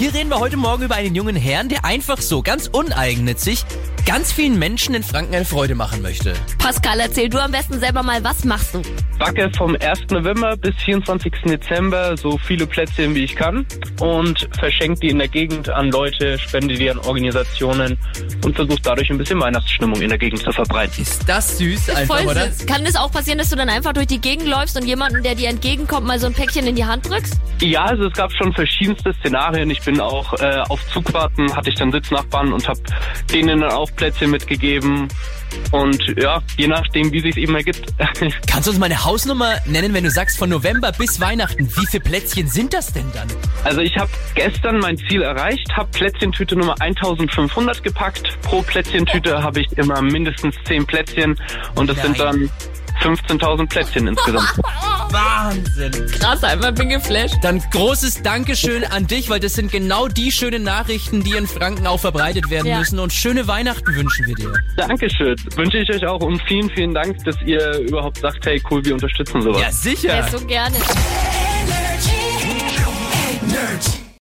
[0.00, 3.66] Hier reden wir heute Morgen über einen jungen Herrn, der einfach so, ganz uneigennützig,
[4.06, 6.34] ganz vielen Menschen in Franken eine Freude machen möchte.
[6.58, 8.82] Pascal, erzähl du am besten selber mal, was machst du?
[9.20, 10.10] backe vom 1.
[10.10, 11.30] November bis 24.
[11.44, 13.66] Dezember so viele Plätzchen wie ich kann
[14.00, 17.98] und verschenke die in der Gegend an Leute, spende die an Organisationen
[18.44, 21.02] und versuche dadurch ein bisschen Weihnachtsstimmung in der Gegend zu verbreiten.
[21.02, 22.50] Ist das süß einfach, Voll oder?
[22.50, 22.66] süß.
[22.66, 25.34] Kann es auch passieren, dass du dann einfach durch die Gegend läufst und jemanden, der
[25.34, 27.38] dir entgegenkommt, mal so ein Päckchen in die Hand drückst?
[27.60, 29.68] Ja, also es gab schon verschiedenste Szenarien.
[29.70, 32.80] Ich bin auch äh, auf Zugfahrten, hatte ich dann Sitznachbarn und habe
[33.30, 35.08] denen dann auch Plätzchen mitgegeben.
[35.72, 37.92] Und ja, je nachdem, wie sich eben ergibt.
[38.46, 41.68] Kannst du uns mal eine Hausnummer nennen, wenn du sagst von November bis Weihnachten?
[41.68, 43.28] Wie viele Plätzchen sind das denn dann?
[43.64, 48.38] Also ich habe gestern mein Ziel erreicht, habe Plätzchentüte Nummer 1500 gepackt.
[48.42, 51.38] Pro Plätzchentüte habe ich immer mindestens 10 Plätzchen
[51.74, 52.50] und das sind Nein.
[53.02, 54.52] dann 15.000 Plätzchen insgesamt.
[55.12, 56.06] Wahnsinn.
[56.18, 57.36] Krass, einfach bin geflasht.
[57.42, 61.86] Dann großes Dankeschön an dich, weil das sind genau die schönen Nachrichten, die in Franken
[61.86, 62.78] auch verbreitet werden Ja.
[62.78, 62.98] müssen.
[62.98, 64.52] Und schöne Weihnachten wünschen wir dir.
[64.76, 65.36] Dankeschön.
[65.56, 68.94] Wünsche ich euch auch und vielen, vielen Dank, dass ihr überhaupt sagt, hey cool, wir
[68.94, 69.60] unterstützen sowas.
[69.60, 70.16] Ja, sicher.
[70.16, 70.76] Ja, so gerne.